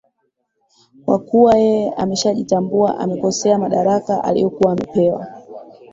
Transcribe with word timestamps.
kwa 1.05 1.19
kuwa 1.19 1.55
yeye 1.57 1.89
ameshajitambua 1.93 2.97
amekosea 2.99 3.57
madaraka 3.59 4.23
aliokuwa 4.23 4.71
amepewa 4.73 5.27